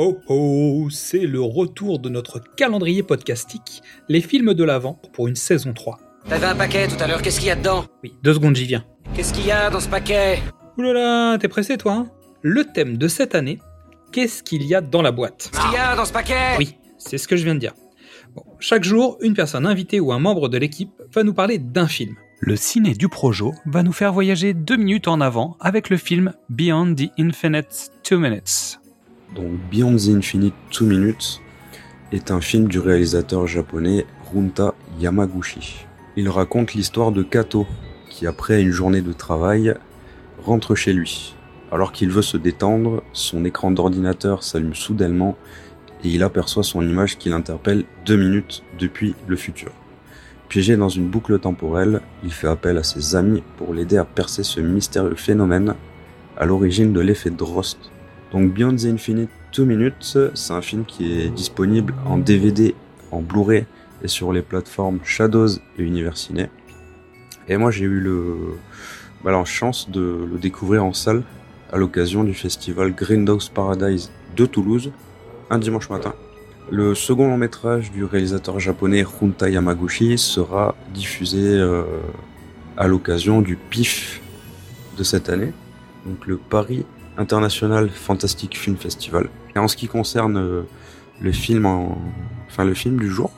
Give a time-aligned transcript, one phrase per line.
[0.00, 5.36] ho ho, c'est le retour de notre calendrier podcastique, les films de l'Avent pour une
[5.36, 5.98] saison 3.
[6.26, 7.84] T'avais un paquet tout à l'heure, qu'est-ce qu'il y a dedans?
[8.02, 8.82] Oui, deux secondes, j'y viens.
[9.14, 10.38] Qu'est-ce qu'il y a dans ce paquet?
[10.78, 12.10] Oulala, t'es pressé toi hein?
[12.40, 13.58] Le thème de cette année,
[14.10, 15.50] qu'est-ce qu'il y a dans la boîte?
[15.52, 16.56] Qu'est-ce qu'il y a dans ce paquet?
[16.56, 17.74] Oui, c'est ce que je viens de dire.
[18.34, 21.88] Bon, chaque jour, une personne invitée ou un membre de l'équipe va nous parler d'un
[21.88, 22.14] film.
[22.38, 26.32] Le ciné du Projo va nous faire voyager deux minutes en avant avec le film
[26.48, 28.79] Beyond the Infinite Two Minutes.
[29.34, 31.40] Donc Beyond the Infinite Two Minutes
[32.10, 35.86] est un film du réalisateur japonais Runta Yamaguchi.
[36.16, 37.66] Il raconte l'histoire de Kato,
[38.08, 39.74] qui après une journée de travail
[40.44, 41.36] rentre chez lui.
[41.70, 45.36] Alors qu'il veut se détendre, son écran d'ordinateur s'allume soudainement
[46.02, 49.70] et il aperçoit son image qui l'interpelle deux minutes depuis le futur.
[50.48, 54.42] Piégé dans une boucle temporelle, il fait appel à ses amis pour l'aider à percer
[54.42, 55.76] ce mystérieux phénomène
[56.36, 57.78] à l'origine de l'effet Drost.
[58.32, 62.74] Donc Beyond the Infinite 2 Minutes, c'est un film qui est disponible en DVD,
[63.10, 63.66] en Blu-ray
[64.02, 66.48] et sur les plateformes Shadows et Univers Ciné.
[67.48, 68.08] Et moi j'ai eu
[69.24, 71.24] bah, la chance de le découvrir en salle
[71.72, 74.92] à l'occasion du festival Green Dogs Paradise de Toulouse,
[75.50, 76.14] un dimanche matin.
[76.70, 81.82] Le second long métrage du réalisateur japonais Junta Yamaguchi sera diffusé euh,
[82.76, 84.20] à l'occasion du PIF
[84.96, 85.52] de cette année,
[86.06, 86.84] donc le Paris
[87.20, 89.28] International Fantastic Film Festival.
[89.54, 90.62] Et en ce qui concerne euh,
[91.20, 91.98] le film, en...
[92.48, 93.30] enfin le film du jour,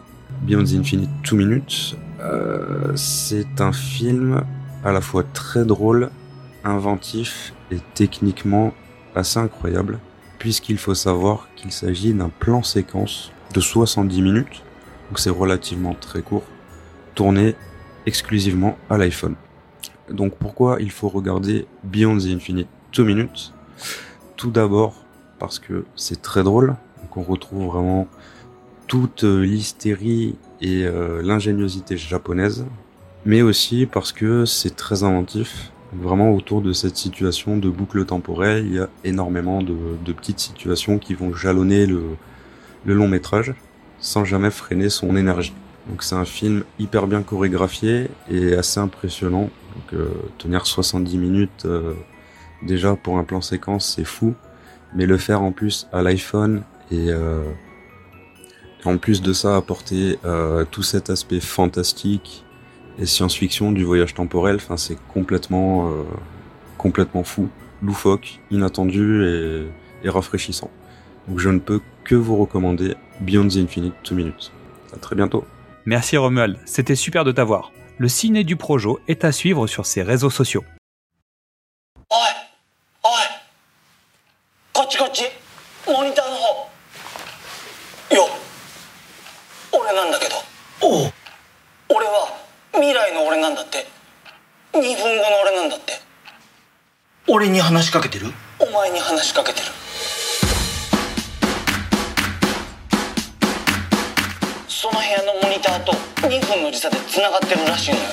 [0.43, 4.45] Beyond the Infinite 2 Minutes, euh, c'est un film
[4.85, 6.11] à la fois très drôle,
[6.65, 8.73] inventif et techniquement
[9.17, 9.99] assez incroyable,
[10.39, 14.63] puisqu'il faut savoir qu'il s'agit d'un plan séquence de 70 minutes,
[15.09, 16.45] donc c'est relativement très court,
[17.15, 17.57] tourné
[18.07, 19.35] exclusivement à l'iPhone.
[20.09, 23.53] Donc pourquoi il faut regarder Beyond the Infinite 2 Minutes?
[24.37, 24.95] Tout d'abord
[25.39, 28.09] parce que c'est très drôle, donc on retrouve vraiment
[28.87, 32.65] toute l'hystérie et euh, l'ingéniosité japonaise,
[33.25, 35.73] mais aussi parce que c'est très inventif.
[35.93, 40.99] Vraiment autour de cette situation de boucle temporelle, il y a énormément de, petites situations
[40.99, 42.17] qui vont jalonner le,
[42.87, 43.55] long métrage
[43.99, 45.53] sans jamais freiner son énergie.
[45.89, 49.51] Donc c'est un film hyper bien chorégraphié et assez impressionnant.
[49.75, 51.95] Donc euh, tenir 70 minutes euh,
[52.63, 54.35] déjà pour un plan séquence c'est fou,
[54.95, 57.43] mais le faire en plus à l'iPhone et euh,
[58.85, 62.45] en plus de ça apporter euh, tout cet aspect fantastique
[62.99, 66.03] et science-fiction du voyage temporel, enfin c'est complètement euh,
[66.79, 67.49] complètement fou,
[67.83, 69.67] loufoque, inattendu et,
[70.05, 70.71] et rafraîchissant.
[71.29, 74.53] Donc je ne peux que vous recommander Beyond the Infinite 2 minutes.
[74.93, 75.45] À très bientôt.
[75.87, 77.73] Merci Romuald, c'était super de t'avoir.
[77.99, 80.65] Le ciné du Projo est à suivre sur ses réseaux sociaux.
[83.05, 83.13] おい。
[84.73, 85.25] こっちこっち。
[85.89, 86.71] モニターの方。
[88.15, 88.29] よ。
[89.73, 90.37] 俺なんだけど。
[90.83, 91.13] おう。
[91.89, 92.29] 俺は
[92.73, 93.89] 未来の俺なんだって。
[94.73, 95.95] 2分後の俺なんだって。
[97.27, 98.33] 俺に話しかけてる？
[98.61, 99.67] お前に話しかけてる。
[104.69, 105.91] その部屋のモニターと
[106.29, 108.05] 2分の時差で繋がってるらしいのよ。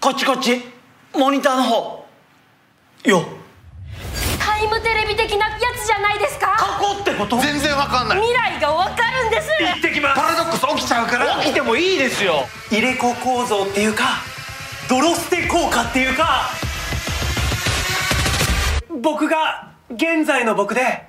[0.00, 0.62] こっちこっち。
[1.12, 2.06] モニターの方。
[3.02, 3.20] よ。
[3.20, 3.47] タ
[4.62, 6.56] イムテレビ的なやつじゃないですか？
[6.58, 7.38] 過去ってこと？
[7.38, 8.18] 全然わかんない。
[8.18, 9.48] 未来がわかるんです。
[9.62, 10.16] 行ってきます。
[10.16, 11.36] パラドックス起きちゃうから。
[11.40, 12.46] 起きてもいいですよ。
[12.70, 14.04] 入れ子構造っていうか
[14.88, 16.50] ドロステ効果っていうか。
[19.00, 21.06] 僕が現在の僕で。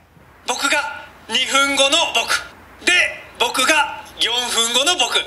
[0.47, 2.43] 僕が2分後の僕。
[2.85, 2.93] で
[3.39, 5.19] 僕が4分後の僕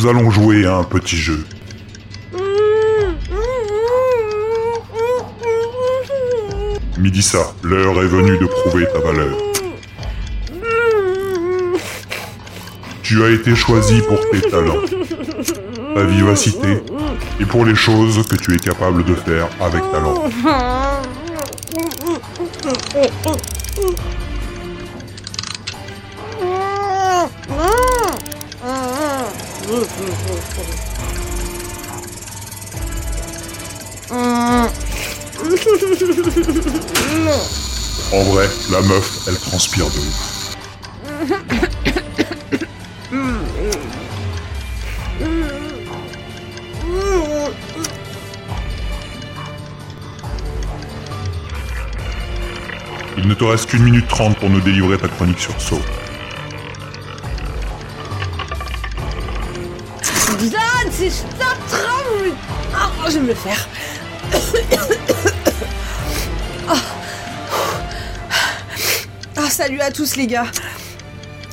[0.00, 1.44] Nous allons jouer à un petit jeu.
[6.96, 9.36] Midissa, l'heure est venue de prouver ta valeur.
[13.02, 14.80] Tu as été choisi pour tes talents,
[15.94, 16.78] ta vivacité
[17.38, 20.24] et pour les choses que tu es capable de faire avec talent.
[29.70, 29.76] En
[38.24, 40.56] vrai, la meuf, elle transpire de ouf.
[53.18, 55.78] Il ne te reste qu'une minute trente pour nous délivrer ta chronique sur Saw.
[60.38, 61.10] Zad, c'est
[61.68, 62.34] tremble
[62.74, 63.68] Ah, je vais me le faire.
[66.72, 66.76] Ah.
[69.36, 70.46] Ah, salut à tous les gars.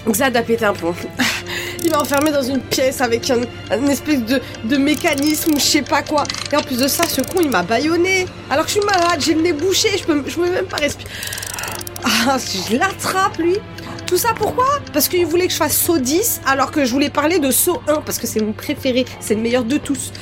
[0.07, 0.93] Xad a pété un plomb.
[1.83, 3.41] Il m'a enfermé dans une pièce avec un,
[3.87, 6.23] espèce de, mécanisme ou je sais pas quoi.
[6.51, 8.27] Et en plus de ça, ce con, il m'a baïonné.
[8.49, 10.77] Alors que je suis malade, j'ai le nez bouché, je peux, je peux même pas
[10.77, 11.09] respirer.
[12.03, 13.57] Ah, si je l'attrape, lui.
[14.07, 14.65] Tout ça pourquoi?
[14.93, 17.81] Parce qu'il voulait que je fasse saut 10 alors que je voulais parler de saut
[17.89, 20.13] 1 parce que c'est mon préféré, c'est le meilleur de tous.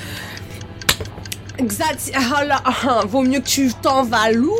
[1.59, 2.11] Exact.
[2.15, 4.55] Ah là, ah, vaut mieux que tu t'en vas loin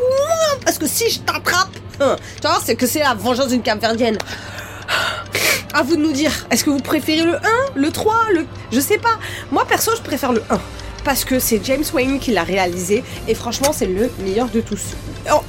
[0.63, 1.69] parce que si je t'attrape,
[1.99, 4.17] hein, tu vois, c'est que c'est la vengeance d'une capverdienne.
[5.73, 7.39] À vous de nous dire, est-ce que vous préférez le 1,
[7.75, 8.45] le 3, le...
[8.71, 9.19] Je sais pas.
[9.51, 10.59] Moi, perso, je préfère le 1.
[11.03, 13.03] Parce que c'est James Wayne qui l'a réalisé.
[13.27, 14.81] Et franchement, c'est le meilleur de tous.
[15.33, 15.41] Oh,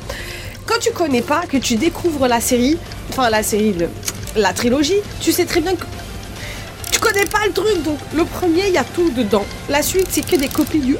[0.81, 2.78] tu connais pas, que tu découvres la série,
[3.11, 3.88] enfin la série, le-
[4.37, 5.84] la trilogie, tu sais très bien que
[6.93, 7.82] tu connais pas le truc.
[7.82, 9.44] Donc le premier, il y a tout dedans.
[9.69, 10.96] La suite, c'est que des copies du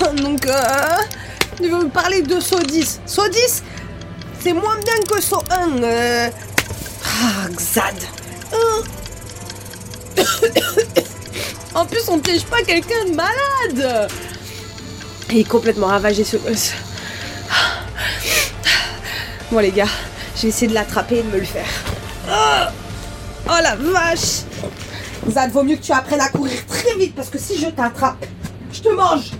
[0.00, 0.12] 1.
[0.14, 0.62] Donc, euh,
[1.56, 3.00] tu veux me parler de Saw 10.
[3.06, 3.62] Saw 10,
[4.42, 5.82] c'est moins bien que Saw 1.
[5.82, 6.28] euh.
[7.04, 7.94] Ah, Xad.
[11.74, 14.08] En plus, on piège pas quelqu'un de malade.
[15.30, 16.36] Il est complètement ravagé ce.
[19.50, 19.88] Bon les gars,
[20.36, 21.66] je vais essayer de l'attraper et de me le faire.
[22.28, 22.72] Ah
[23.46, 24.44] oh la vache
[25.28, 28.24] Zad, vaut mieux que tu apprennes à courir très vite parce que si je t'attrape,
[28.72, 29.32] je te mange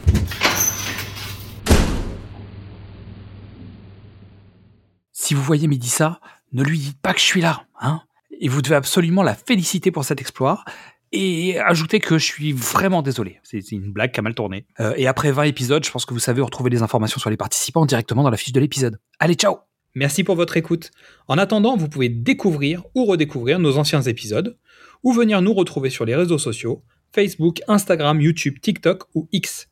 [5.12, 6.18] Si vous voyez Médissa,
[6.52, 8.00] ne lui dites pas que je suis là, hein.
[8.40, 10.64] Et vous devez absolument la féliciter pour cet exploit.
[11.12, 13.38] Et ajouter que je suis vraiment désolé.
[13.44, 14.66] C'est c'est une blague qui a mal tourné.
[14.80, 17.36] Euh, et après 20 épisodes, je pense que vous savez retrouver les informations sur les
[17.36, 18.98] participants directement dans la fiche de l'épisode.
[19.20, 20.90] Allez, ciao Merci pour votre écoute.
[21.26, 24.56] En attendant, vous pouvez découvrir ou redécouvrir nos anciens épisodes,
[25.02, 29.68] ou venir nous retrouver sur les réseaux sociaux, Facebook, Instagram, YouTube, TikTok ou X.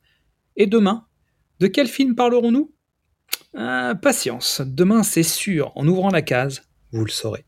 [0.57, 1.07] Et demain,
[1.61, 2.75] de quel film parlerons-nous?
[3.57, 6.63] Ah, Patience, demain c'est sûr, en ouvrant la case,
[6.93, 7.45] vous le saurez.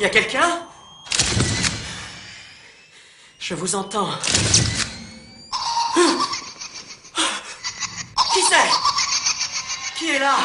[0.00, 0.66] Y a quelqu'un?
[3.38, 4.10] Je vous entends.
[8.54, 10.36] C'est Qui est là?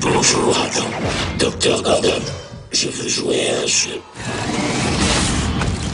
[0.00, 0.86] Bonjour Adam.
[1.38, 2.08] Docteur Gordon.
[2.72, 4.00] Je veux jouer à un jeu.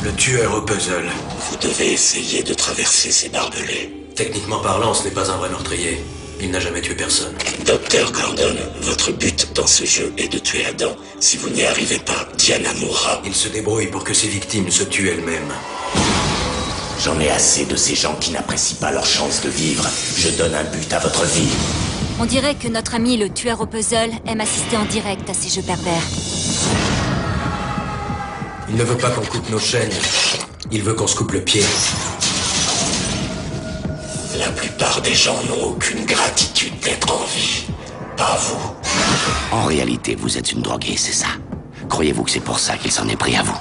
[0.05, 1.11] Le tueur au puzzle.
[1.51, 4.06] Vous devez essayer de traverser ces barbelés.
[4.17, 6.03] Techniquement parlant, ce n'est pas un vrai meurtrier.
[6.41, 7.35] Il n'a jamais tué personne.
[7.67, 10.97] Docteur Gordon, votre but dans ce jeu est de tuer Adam.
[11.21, 13.21] Si vous n'y arrivez pas, Diana mourra.
[13.27, 15.53] Il se débrouille pour que ses victimes se tuent elles-mêmes.
[17.05, 19.87] J'en ai assez de ces gens qui n'apprécient pas leur chance de vivre.
[20.17, 21.51] Je donne un but à votre vie.
[22.19, 25.51] On dirait que notre ami le tueur au puzzle aime assister en direct à ces
[25.51, 26.03] jeux pervers.
[28.71, 29.93] Il ne veut pas qu'on coupe nos chaînes.
[30.73, 31.63] Il veut qu'on se coupe le pied.
[34.47, 37.65] La plupart des gens n'ont aucune gratitude d'être en vie.
[38.17, 38.71] Pas vous.
[39.51, 41.27] En réalité, vous êtes une droguée, c'est ça
[41.89, 43.59] Croyez-vous que c'est pour ça qu'il s'en est pris à vous?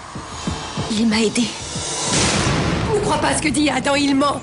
[0.92, 1.42] Il m'a aidé.
[2.96, 4.40] On croit pas ce que dit Adam, il ment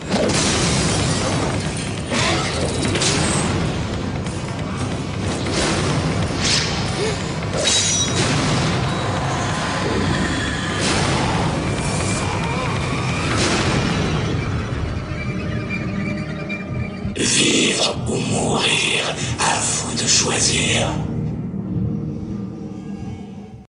[18.08, 20.88] ou mourir, à vous de choisir.